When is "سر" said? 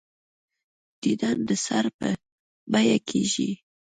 1.65-1.85